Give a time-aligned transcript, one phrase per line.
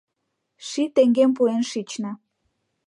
[0.67, 2.11] Ший теҥгем пуэн шична.